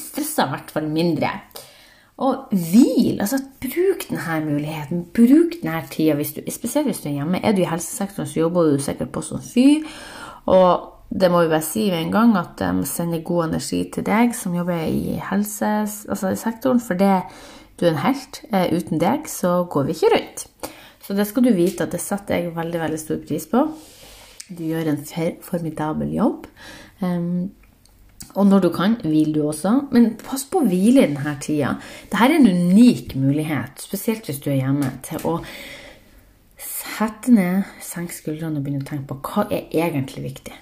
stressa 0.00 0.48
i 0.48 0.54
hvert 0.56 0.72
fall 0.72 0.88
mindre. 0.88 1.36
Og 2.20 2.52
hvil. 2.52 3.20
altså 3.20 3.38
Bruk 3.60 4.06
denne 4.10 4.40
muligheten. 4.44 5.04
Bruk 5.16 5.56
denne 5.62 5.82
tida, 5.90 6.14
hvis 6.14 6.34
du, 6.36 6.40
spesielt 6.52 6.86
hvis 6.86 7.00
du 7.00 7.08
er 7.08 7.20
hjemme. 7.20 7.40
Er 7.44 7.52
du 7.56 7.62
i 7.62 7.68
helsesektoren, 7.68 8.28
så 8.28 8.40
jobber 8.40 8.62
du 8.62 8.78
sikkert 8.78 9.12
på 9.12 9.22
som 9.24 9.40
fy. 9.40 9.80
Og 10.46 10.90
det 11.10 11.30
må 11.30 11.42
vi 11.42 11.50
bare 11.50 11.64
si 11.64 11.88
med 11.90 12.04
en 12.04 12.12
gang 12.12 12.36
at 12.38 12.58
de 12.58 12.68
må 12.76 12.84
sende 12.86 13.22
god 13.26 13.48
energi 13.48 13.80
til 13.94 14.04
deg 14.06 14.34
som 14.36 14.54
jobber 14.54 14.84
i 14.86 15.16
helsesektoren, 15.30 16.78
altså 16.78 16.86
for 16.86 17.00
det, 17.00 17.16
du 17.80 17.86
er 17.86 17.94
en 17.94 18.04
helt. 18.04 18.42
Eh, 18.52 18.68
uten 18.76 19.00
deg 19.00 19.26
så 19.30 19.64
går 19.70 19.88
vi 19.88 19.96
ikke 19.96 20.12
rundt. 20.14 20.46
Så 21.02 21.16
det 21.18 21.26
skal 21.26 21.48
du 21.48 21.54
vite 21.56 21.86
at 21.86 21.94
det 21.96 22.02
setter 22.04 22.36
jeg 22.36 22.54
veldig, 22.56 22.80
veldig 22.84 23.00
stor 23.00 23.18
pris 23.26 23.48
på. 23.50 23.64
Du 24.50 24.62
gjør 24.66 24.92
en 24.92 25.00
formidabel 25.42 26.12
jobb. 26.14 26.46
Um, 27.00 27.50
og 28.34 28.46
når 28.46 28.64
du 28.64 28.70
kan, 28.74 28.96
hvil 29.02 29.34
du 29.34 29.42
også. 29.48 29.74
Men 29.94 30.14
pass 30.20 30.46
på 30.46 30.62
å 30.62 30.68
hvile 30.68 31.04
i 31.04 31.10
denne 31.10 31.34
tida. 31.42 31.74
Dette 32.10 32.24
er 32.26 32.36
en 32.36 32.48
unik 32.48 33.14
mulighet, 33.18 33.82
spesielt 33.82 34.28
hvis 34.28 34.42
du 34.44 34.50
er 34.52 34.62
hjemme, 34.62 34.92
til 35.06 35.22
å 35.26 35.38
sette 36.60 37.32
ned, 37.34 37.68
senke 37.84 38.14
skuldrene 38.14 38.60
og 38.60 38.66
begynne 38.66 38.84
å 38.84 38.90
tenke 38.90 39.08
på 39.10 39.20
hva 39.30 39.46
er 39.50 39.70
egentlig 39.86 40.26
viktig. 40.30 40.58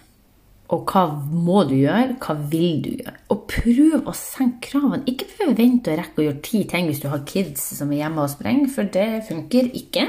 Og 0.75 0.90
hva 0.92 1.06
må 1.16 1.62
du 1.64 1.78
gjøre? 1.78 2.18
Hva 2.20 2.34
vil 2.52 2.82
du 2.84 2.90
gjøre? 2.98 3.14
Og 3.32 3.44
prøv 3.48 4.08
å 4.10 4.12
senke 4.16 4.68
kravene. 4.68 5.06
Ikke 5.08 5.28
forvent 5.38 5.88
å 5.88 5.96
rekke 5.96 6.20
å 6.20 6.26
gjøre 6.26 6.42
ti 6.44 6.60
ting 6.68 6.90
hvis 6.90 7.00
du 7.00 7.08
har 7.08 7.25
kids 7.28 7.62
som 7.78 7.92
er 7.92 8.02
hjemme 8.02 8.25
og 8.25 8.32
sprenger, 8.34 8.68
for 8.75 8.90
det 8.92 9.06
funker 9.30 9.70
ikke. 9.80 10.04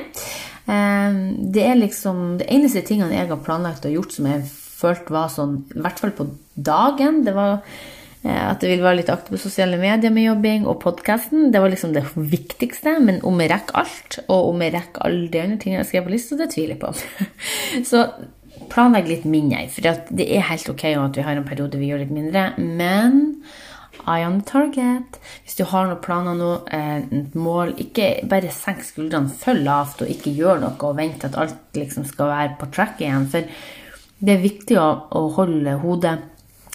Eh, 0.67 1.21
det 1.55 1.63
er 1.63 1.79
liksom 1.79 2.41
det 2.41 2.49
eneste 2.51 2.83
tingene 2.87 3.15
jeg 3.15 3.31
har 3.31 3.45
planlagt 3.45 3.87
og 3.87 3.95
gjort 3.95 4.17
som 4.17 4.27
jeg 4.27 4.43
følte 4.79 5.15
var 5.15 5.31
sånn, 5.33 5.63
i 5.75 5.83
hvert 5.83 6.01
fall 6.01 6.13
på 6.15 6.27
dagen, 6.55 7.21
det 7.25 7.36
var 7.36 7.59
eh, 7.59 8.43
at 8.50 8.63
det 8.63 8.71
vil 8.71 8.83
være 8.86 9.01
litt 9.01 9.12
aktiv 9.13 9.36
på 9.36 9.41
sosiale 9.43 9.79
medier 9.81 10.13
med 10.15 10.27
jobbing 10.27 10.67
og 10.69 10.81
podkasten. 10.83 11.50
Det 11.53 11.62
var 11.63 11.74
liksom 11.74 11.95
det 11.95 12.05
viktigste. 12.15 12.98
Men 13.03 13.21
om 13.27 13.39
jeg 13.43 13.53
rekker 13.53 13.79
alt, 13.83 14.19
og 14.27 14.51
om 14.51 14.65
jeg 14.65 14.75
rekker 14.75 15.07
alle 15.07 15.31
de 15.31 15.45
andre 15.45 15.62
tingene 15.62 15.83
jeg 15.83 15.91
skrev 15.93 16.09
på 16.09 16.15
lista, 16.15 16.39
det 16.39 16.51
tviler 16.55 16.75
jeg 16.75 16.83
på. 16.83 16.93
Så 17.91 18.05
planlegg 18.69 19.09
litt 19.09 19.25
mindre. 19.29 19.65
For 19.74 19.88
det 20.13 20.27
er 20.27 20.48
helt 20.51 20.69
ok 20.71 20.86
at 20.91 21.17
vi 21.17 21.25
har 21.25 21.39
en 21.39 21.48
periode 21.48 21.79
vi 21.81 21.91
gjør 21.91 22.05
litt 22.05 22.15
mindre. 22.15 22.51
Men 22.59 23.41
eye 24.07 24.25
on 24.25 24.39
the 24.39 24.45
target. 24.45 25.19
Hvis 25.43 25.57
du 25.59 25.65
har 25.69 25.88
noen 25.88 26.01
planer 26.03 26.38
nå, 26.38 26.51
eh, 26.71 27.03
et 27.19 27.36
mål, 27.36 27.75
ikke 27.81 28.27
bare 28.29 28.51
senk 28.53 28.83
skuldrene 28.86 29.31
følg 29.41 29.65
lavt 29.65 30.03
og 30.03 30.12
ikke 30.12 30.33
gjør 30.36 30.63
noe 30.63 30.77
og 30.79 30.98
vent 30.98 31.25
at 31.27 31.38
alt 31.39 31.77
liksom 31.77 32.07
skal 32.09 32.31
være 32.31 32.55
på 32.59 32.71
track 32.75 33.01
igjen. 33.01 33.27
For 33.31 33.45
det 34.19 34.35
er 34.35 34.43
viktig 34.43 34.77
å, 34.79 34.89
å 35.15 35.27
holde 35.38 35.77
hodet 35.83 36.17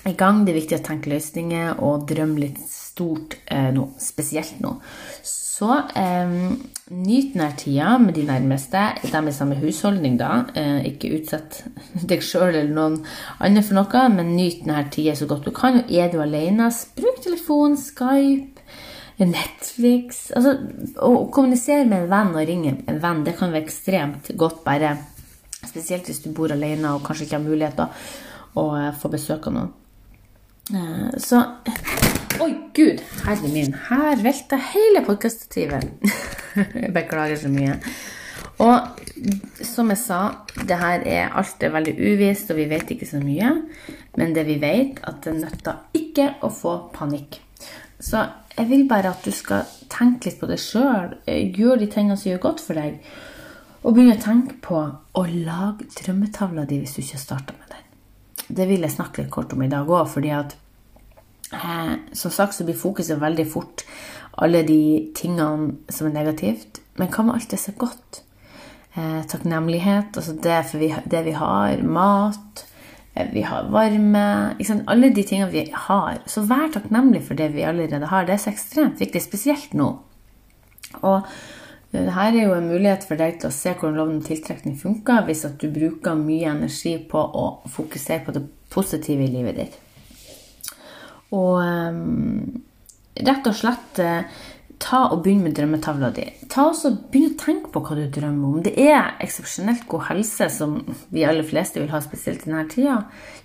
i 0.09 0.15
gang. 0.17 0.45
Det 0.45 0.55
er 0.55 0.61
viktig 0.61 0.79
å 0.79 0.85
tenke 0.85 1.13
løsninger 1.13 1.81
og 1.85 2.07
drømme 2.09 2.47
litt 2.47 2.61
stort 2.69 3.39
eh, 3.51 3.71
nå, 3.75 3.89
spesielt 4.01 4.61
nå. 4.65 4.77
Så 5.25 5.69
eh, 5.95 6.33
nyt 6.95 7.35
denne 7.35 7.51
tida 7.59 7.95
med 8.03 8.17
de 8.17 8.25
nærmeste, 8.27 8.83
dem 9.13 9.29
i 9.31 9.35
samme 9.35 9.59
husholdning, 9.61 10.17
da. 10.21 10.47
Eh, 10.57 10.89
ikke 10.91 11.13
utsett 11.19 11.63
deg 12.11 12.25
sjøl 12.25 12.51
eller 12.51 12.73
noen 12.75 12.99
andre 13.39 13.65
for 13.67 13.79
noe, 13.79 14.09
men 14.15 14.35
nyt 14.39 14.65
denne 14.65 14.87
tida 14.95 15.17
så 15.19 15.29
godt 15.31 15.49
du 15.49 15.55
kan. 15.55 15.83
Og 15.85 15.95
er 15.95 16.11
du 16.13 16.21
alene, 16.25 16.71
bruk 16.99 17.23
telefon, 17.25 17.79
Skype, 17.81 18.51
Netflix 19.15 20.33
altså, 20.35 20.57
Å 20.99 21.11
kommunisere 21.31 21.85
med 21.87 22.01
en 22.01 22.09
venn 22.11 22.33
og 22.35 22.49
ringe 22.49 22.73
en 22.91 22.97
venn, 22.99 23.21
det 23.23 23.37
kan 23.39 23.53
være 23.55 23.63
ekstremt 23.63 24.33
godt, 24.35 24.65
bare 24.67 24.97
spesielt 25.75 26.07
hvis 26.11 26.23
du 26.23 26.31
bor 26.35 26.53
alene 26.55 26.95
og 26.95 27.03
kanskje 27.07 27.27
ikke 27.27 27.41
har 27.41 27.47
mulighet 27.49 27.81
til 27.81 28.61
å 28.63 28.69
eh, 28.79 28.93
få 29.01 29.11
besøk 29.13 29.51
av 29.51 29.57
noen. 29.59 29.73
Eh, 30.71 31.11
så 31.21 31.43
Oi, 32.43 32.51
gud, 32.75 32.99
herre 33.23 33.49
min. 33.53 33.77
Her 33.89 34.19
velta 34.19 34.59
hele 34.73 35.05
podkaststativet. 35.07 35.87
beklager 36.97 37.39
så 37.39 37.51
mye. 37.51 37.77
Og 38.63 39.63
som 39.67 39.91
jeg 39.91 40.01
sa, 40.03 40.21
det 40.67 40.79
her 40.79 41.05
er 41.07 41.37
alt 41.39 41.63
er 41.63 41.75
veldig 41.75 41.95
uvisst, 41.95 42.51
og 42.51 42.59
vi 42.59 42.67
vet 42.71 42.91
ikke 42.91 43.07
så 43.07 43.21
mye. 43.23 43.53
Men 44.19 44.35
det 44.35 44.47
vi 44.51 44.59
vet, 44.63 44.99
at 45.07 45.23
det 45.27 45.37
nytter 45.39 45.99
ikke 45.99 46.29
å 46.47 46.51
få 46.55 46.75
panikk. 46.95 47.39
Så 48.03 48.23
jeg 48.55 48.69
vil 48.71 48.89
bare 48.91 49.15
at 49.15 49.27
du 49.27 49.31
skal 49.35 49.67
tenke 49.91 50.29
litt 50.29 50.41
på 50.43 50.51
det 50.51 50.59
sjøl. 50.63 51.15
Gjør 51.27 51.81
de 51.83 51.91
tingene 51.91 52.19
som 52.19 52.33
gjør 52.33 52.45
godt 52.49 52.63
for 52.67 52.79
deg. 52.79 52.99
Og 53.85 53.93
begynne 53.93 54.17
å 54.17 54.23
tenke 54.23 54.57
på 54.65 54.81
å 55.15 55.23
lage 55.29 55.87
drømmetavla 56.01 56.65
di 56.69 56.81
hvis 56.81 56.97
du 56.97 57.03
ikke 57.03 57.19
har 57.19 57.25
starta 57.25 57.57
med 57.59 57.73
den. 57.75 57.81
Det 58.57 58.69
vil 58.69 58.85
jeg 58.85 58.97
snakke 58.97 59.23
litt 59.23 59.33
kort 59.33 59.53
om 59.53 59.65
i 59.65 59.71
dag 59.73 59.89
òg, 59.89 60.07
fordi 60.09 60.33
at 60.33 60.57
Eh, 61.55 61.93
som 62.13 62.31
sagt 62.31 62.55
så 62.55 62.65
blir 62.65 62.79
fokuset 62.79 63.21
veldig 63.21 63.47
fort 63.53 63.85
alle 64.43 64.65
de 64.67 65.11
tingene 65.17 65.75
som 65.93 66.09
er 66.09 66.17
negativt. 66.17 66.81
Men 66.99 67.11
hva 67.13 67.27
med 67.27 67.39
alt 67.39 67.51
det 67.53 67.61
som 67.61 67.75
er 67.75 67.83
godt? 67.85 68.23
Eh, 68.95 69.21
takknemlighet, 69.31 70.17
altså 70.17 70.37
det, 70.43 70.61
vi, 70.79 70.91
det 71.11 71.25
vi 71.27 71.35
har. 71.39 71.83
Mat. 71.83 72.65
Eh, 73.15 73.29
vi 73.33 73.45
har 73.47 73.71
varme. 73.75 74.27
Alle 74.91 75.13
de 75.15 75.27
tingene 75.27 75.53
vi 75.53 75.67
har. 75.87 76.23
Så 76.27 76.47
vær 76.49 76.73
takknemlig 76.75 77.25
for 77.29 77.39
det 77.39 77.53
vi 77.55 77.67
allerede 77.67 78.11
har. 78.11 78.27
Det 78.27 78.37
er 78.37 78.45
så 78.47 78.55
ekstremt 78.55 79.03
viktig, 79.03 79.23
spesielt 79.23 79.77
nå. 79.77 79.93
Og 81.03 81.31
her 81.95 82.35
er 82.35 82.49
jo 82.49 82.57
en 82.57 82.69
mulighet 82.71 83.07
for 83.07 83.21
deg 83.21 83.39
til 83.41 83.51
å 83.51 83.55
se 83.55 83.75
hvordan 83.75 83.99
loven 83.99 84.19
om 84.19 84.27
tiltrekning 84.27 84.77
funker 84.81 85.27
hvis 85.29 85.45
at 85.49 85.59
du 85.63 85.69
bruker 85.73 86.19
mye 86.19 86.51
energi 86.51 86.97
på 87.11 87.21
å 87.21 87.47
fokusere 87.71 88.25
på 88.27 88.35
det 88.35 88.45
positive 88.75 89.27
i 89.27 89.31
livet 89.31 89.61
ditt. 89.61 89.79
Og 91.35 91.61
um, 91.63 92.63
rett 93.19 93.47
og 93.51 93.57
slett 93.59 94.01
uh, 94.03 94.27
ta 94.83 95.05
og 95.13 95.23
begynn 95.25 95.45
med 95.47 95.55
drømmetavla 95.57 96.11
di. 96.15 96.25
Ta 96.53 96.69
også 96.71 96.93
Begynn 97.13 97.33
å 97.33 97.41
tenke 97.41 97.71
på 97.73 97.83
hva 97.85 97.97
du 97.99 98.05
drømmer 98.13 98.49
om. 98.49 98.63
Det 98.65 98.75
er 98.81 99.15
eksepsjonelt 99.25 99.87
god 99.91 100.09
helse 100.11 100.49
som 100.53 100.81
vi 101.15 101.25
aller 101.27 101.47
fleste 101.47 101.81
vil 101.81 101.93
ha, 101.95 102.03
spesielt 102.05 102.45
i 102.45 102.51
denne 102.51 102.67
tida. 102.71 102.99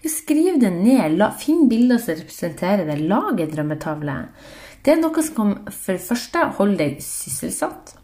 Skriv 0.03 0.60
det 0.62 0.74
ned. 0.75 1.18
La, 1.20 1.32
finn 1.38 1.68
bilder 1.72 2.01
som 2.01 2.18
representerer 2.18 2.88
det. 2.89 3.00
Lag 3.10 3.39
en 3.39 3.53
drømmetavle. 3.53 4.18
Det 4.86 4.93
er 4.93 5.00
noe 5.01 5.24
som 5.25 5.55
for 5.67 5.95
det 5.95 6.03
første 6.05 6.43
holder 6.57 6.79
deg 6.79 7.01
sysselsatt. 7.03 7.95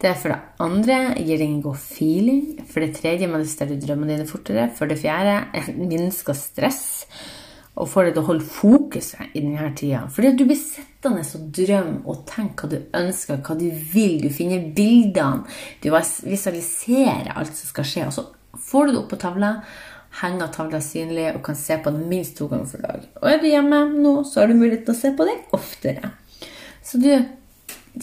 Det 0.00 0.10
er 0.10 0.18
for 0.18 0.34
det 0.34 0.40
andre 0.60 0.98
gir 1.22 1.38
deg 1.38 1.46
en 1.46 1.62
god 1.64 1.78
feeling. 1.80 2.44
For 2.66 2.82
det 2.82 2.96
tredje 2.98 3.30
manifesterer 3.30 3.78
drømmene 3.80 4.16
dine 4.16 4.28
fortere. 4.28 4.68
For 4.74 4.90
det 4.90 4.98
fjerde 5.00 5.64
minsker 5.92 6.36
stress 6.36 6.84
og 7.76 7.90
får 7.92 8.06
deg 8.06 8.14
til 8.16 8.22
å 8.22 8.28
holde 8.30 8.48
fokuset 8.48 9.34
i 9.36 9.42
denne 9.42 9.68
tida. 9.76 10.06
Fordi 10.12 10.30
at 10.32 10.38
du 10.40 10.46
blir 10.48 10.58
sittende 10.58 11.24
og 11.36 11.48
drømme 11.58 11.98
og 12.08 12.22
tenke 12.28 12.64
hva 12.64 12.72
du 12.72 12.96
ønsker, 12.96 13.42
hva 13.44 13.56
du 13.60 13.66
vil. 13.92 14.16
Du 14.24 14.30
finner 14.32 14.64
bildene. 14.76 15.44
Du 15.84 15.90
visualiserer 15.92 17.34
alt 17.36 17.52
som 17.52 17.70
skal 17.70 17.88
skje. 17.90 18.06
Og 18.08 18.16
så 18.16 18.24
får 18.70 18.88
du 18.88 18.94
det 18.94 19.02
opp 19.02 19.12
på 19.12 19.20
tavla, 19.20 19.52
henger 20.20 20.52
tavla 20.54 20.80
synlig 20.80 21.26
og 21.34 21.42
kan 21.46 21.58
se 21.58 21.78
på 21.82 21.92
den 21.92 22.06
minst 22.10 22.36
to 22.38 22.48
ganger 22.50 22.68
for 22.70 22.84
dag. 22.84 23.08
Og 23.22 23.30
er 23.30 23.40
du 23.42 23.48
hjemme 23.50 23.82
nå, 23.94 24.14
så 24.24 24.42
har 24.42 24.50
du 24.50 24.56
mulighet 24.58 24.86
til 24.86 24.94
å 24.94 25.00
se 25.00 25.12
på 25.16 25.26
det 25.28 25.36
oftere. 25.56 26.12
Så 26.86 27.00
du 27.02 27.10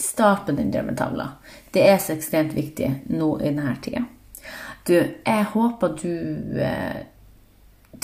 start 0.00 0.46
på 0.46 0.52
den 0.52 0.70
drømmetavla. 0.74 1.28
Det 1.74 1.82
er 1.86 1.98
så 2.02 2.14
ekstremt 2.14 2.54
viktig 2.54 2.90
nå 3.14 3.30
i 3.40 3.48
denne 3.48 3.74
tida. 3.82 4.04
Du, 4.84 4.94
jeg 4.94 5.44
håper 5.54 5.94
du 5.96 6.10
eh, 6.60 7.04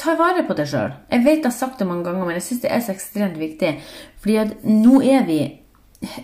tar 0.01 0.17
vare 0.19 0.45
på 0.49 0.57
deg 0.57 0.69
sjøl. 0.71 0.95
Jeg 1.11 1.25
vet 1.27 1.43
jeg 1.43 1.49
har 1.49 1.57
sagt 1.57 1.81
det 1.81 1.89
mange 1.89 2.07
ganger, 2.07 2.25
men 2.27 2.39
jeg 2.39 2.47
syns 2.47 2.63
det 2.65 2.71
er 2.73 2.85
så 2.85 2.95
ekstremt 2.95 3.39
viktig. 3.41 3.75
Fordi 4.23 4.39
at 4.41 4.65
nå 4.65 5.01
er 5.05 5.27
vi 5.29 5.41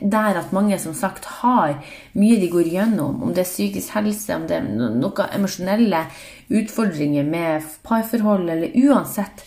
der 0.01 0.39
at 0.41 0.55
mange 0.57 0.79
som 0.81 0.95
sagt 0.97 1.27
har 1.43 1.77
mye 2.17 2.39
de 2.41 2.49
går 2.53 2.71
gjennom. 2.73 3.23
Om 3.23 3.35
det 3.37 3.45
er 3.45 3.51
psykisk 3.51 3.93
helse, 3.99 4.37
om 4.37 4.47
det 4.49 4.59
er 4.59 4.69
noen 4.73 5.37
emosjonelle 5.37 6.07
utfordringer 6.49 7.27
med 7.29 7.67
parforhold, 7.85 8.49
eller 8.49 8.77
uansett. 8.87 9.45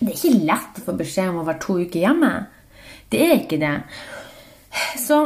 Det 0.00 0.10
er 0.10 0.16
ikke 0.16 0.46
lett 0.48 0.80
å 0.80 0.86
få 0.88 0.96
beskjed 0.98 1.30
om 1.32 1.42
å 1.42 1.48
være 1.48 1.64
to 1.64 1.78
uker 1.84 2.06
hjemme. 2.06 2.32
Det 3.12 3.20
er 3.20 3.36
ikke 3.42 3.60
det. 3.60 3.76
Så 5.00 5.20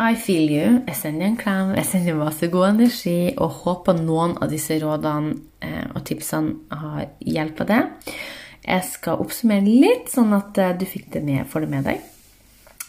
I 0.00 0.14
feel 0.16 0.50
you. 0.50 0.66
Jeg 0.88 0.96
sender 0.98 1.26
en 1.26 1.38
klem. 1.38 1.74
Jeg 1.78 1.88
sender 1.90 2.18
masse 2.18 2.50
god 2.50 2.68
energi 2.74 3.34
og 3.36 3.62
håper 3.64 3.98
noen 3.98 4.36
av 4.40 4.50
disse 4.52 4.78
rådene 4.80 5.34
eh, 5.64 5.86
og 5.94 6.04
tipsene 6.08 6.80
har 6.82 7.10
hjulpet 7.20 7.70
deg. 7.70 8.14
Jeg 8.60 8.86
skal 8.90 9.22
oppsummere 9.22 9.66
litt, 9.66 10.10
sånn 10.12 10.32
at 10.36 10.58
eh, 10.60 10.76
du 10.78 10.86
fikk 10.88 11.12
det 11.14 11.24
med, 11.26 11.46
får 11.50 11.66
det 11.66 11.70
med 11.74 11.88
deg. 11.90 12.08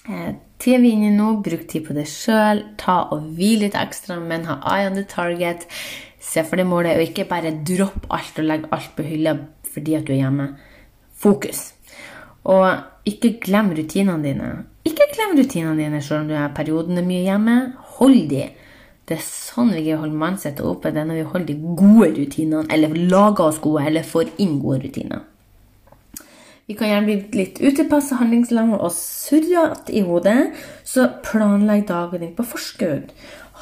Eh, 0.10 0.32
Tida 0.62 0.78
vi 0.78 0.92
er 0.92 0.96
inne 0.98 1.10
i 1.10 1.16
nå, 1.16 1.28
bruk 1.46 1.66
tid 1.70 1.88
på 1.88 1.96
deg 1.98 2.10
sjøl. 2.10 2.64
Ta 2.82 2.98
og 3.14 3.28
hvil 3.38 3.64
litt 3.66 3.78
ekstra, 3.78 4.20
men 4.22 4.46
ha 4.50 4.60
eye 4.74 4.90
on 4.90 4.98
the 4.98 5.06
target. 5.10 5.66
Se 6.22 6.44
for 6.46 6.62
deg 6.62 6.70
målet, 6.70 6.98
og 6.98 7.08
ikke 7.08 7.30
bare 7.30 7.54
dropp 7.66 8.06
alt 8.14 8.42
og 8.42 8.48
legg 8.50 8.68
alt 8.74 8.94
på 8.98 9.06
hylla 9.08 9.38
fordi 9.72 9.96
at 9.96 10.04
du 10.06 10.12
er 10.12 10.26
hjemme. 10.26 10.50
Fokus. 11.22 11.72
Og 12.52 12.68
ikke 13.08 13.38
glem 13.46 13.72
rutinene 13.78 14.20
dine. 14.26 14.50
Ikke 14.86 15.08
glem 15.14 15.38
rutinene 15.38 15.78
dine 15.80 16.02
selv 16.04 16.26
om 16.26 16.32
du 16.32 16.36
er 16.36 16.52
periodene 16.58 17.06
mye 17.06 17.24
hjemme. 17.24 17.56
Hold 17.98 18.26
de. 18.34 18.50
Det 19.08 19.18
er 19.18 19.24
sånn 19.26 19.72
vi 19.74 19.94
holder 19.94 20.18
mannsettet 20.18 20.66
oppe. 20.68 20.92
Det 20.92 21.02
er 21.02 21.08
når 21.10 21.22
vi 21.22 21.30
holder 21.34 21.50
de 21.54 21.76
gode 21.80 22.12
rutinene, 22.20 22.66
eller 22.74 22.98
lager 23.14 23.48
oss 23.48 23.62
gode, 23.64 23.86
eller 23.88 24.06
får 24.08 24.34
inn 24.44 24.60
gode 24.62 24.84
rutiner. 24.86 25.24
Vi 26.72 26.78
kan 26.80 26.88
gjerne 26.88 27.04
bli 27.04 27.16
litt 27.36 27.58
utilpassa, 27.60 28.16
handlingslamme 28.22 28.78
og 28.80 28.94
surrete 28.96 29.92
i 29.92 30.06
hodet, 30.08 30.54
så 30.88 31.10
planlegg 31.26 31.82
dagen 31.90 32.24
din 32.24 32.32
på 32.38 32.46
forskudd. 32.48 33.10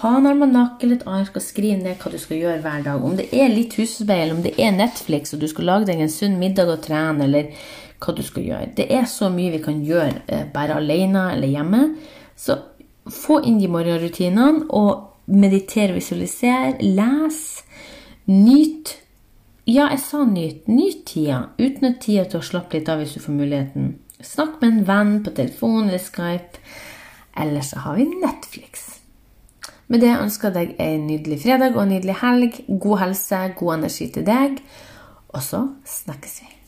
Ha 0.03 0.11
en 0.19 0.27
almanakk 0.29 0.83
eller 0.85 0.99
et 0.99 1.07
ark 1.09 1.39
og 1.39 1.41
skriv 1.41 1.79
ned 1.81 1.97
hva 1.97 2.11
du 2.13 2.19
skal 2.21 2.37
gjøre 2.37 2.61
hver 2.61 2.83
dag. 2.85 3.01
Om 3.01 3.17
det 3.17 3.25
er 3.33 3.49
litt 3.49 3.73
husarbeid, 3.79 4.35
om 4.35 4.43
det 4.45 4.53
er 4.61 4.77
Netflix 4.77 5.33
og 5.33 5.41
du 5.41 5.47
skal 5.49 5.71
lage 5.71 5.89
deg 5.89 6.03
en 6.05 6.13
sunn 6.13 6.37
middag 6.37 6.69
og 6.69 6.83
trene, 6.85 7.25
eller 7.25 7.49
hva 7.97 8.13
du 8.13 8.21
skal 8.27 8.45
gjøre. 8.45 8.69
Det 8.77 8.85
er 8.93 9.09
så 9.09 9.31
mye 9.33 9.55
vi 9.57 9.63
kan 9.65 9.81
gjøre 9.89 10.21
eh, 10.29 10.45
bare 10.53 10.77
alene 10.77 11.25
eller 11.33 11.49
hjemme. 11.49 11.83
Så 12.37 12.61
få 13.09 13.41
inn 13.41 13.57
de 13.57 13.73
morgenrutinene, 13.73 14.67
og 14.69 15.33
meditere, 15.33 15.97
visualisere, 15.97 16.75
les. 16.85 17.41
Nyt. 18.29 18.99
Ja, 19.69 19.85
jeg 19.91 19.99
sa 20.01 20.23
nyt. 20.25 20.67
Nyt 20.67 21.03
tida. 21.05 21.43
Utnytt 21.61 21.99
tida 22.01 22.23
til 22.25 22.39
å 22.39 22.45
slappe 22.45 22.79
litt 22.79 22.87
av 22.89 23.03
hvis 23.03 23.11
du 23.13 23.19
får 23.21 23.35
muligheten. 23.37 23.91
Snakk 24.25 24.55
med 24.63 24.71
en 24.71 24.87
venn 24.87 25.11
på 25.21 25.33
telefon 25.37 25.83
eller 25.83 26.01
Skype. 26.01 26.63
Eller 27.37 27.61
så 27.67 27.83
har 27.83 27.99
vi 27.99 28.07
Netflix. 28.09 28.87
Med 29.85 30.01
det 30.01 30.15
ønsker 30.15 30.49
jeg 30.49 30.55
deg 30.57 30.81
en 30.87 31.05
nydelig 31.05 31.41
fredag 31.43 31.77
og 31.77 31.83
en 31.83 31.93
nydelig 31.93 32.17
helg. 32.23 32.57
God 32.81 33.03
helse, 33.03 33.43
god 33.61 33.75
energi 33.75 34.09
til 34.15 34.25
deg. 34.25 34.57
Og 35.37 35.45
så 35.45 35.61
snakkes 35.85 36.39
vi. 36.41 36.58